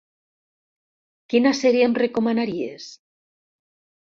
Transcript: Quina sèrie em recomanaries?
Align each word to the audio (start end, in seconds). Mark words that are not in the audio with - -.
Quina 1.33 1.51
sèrie 1.59 1.85
em 1.91 1.95
recomanaries? 1.99 2.89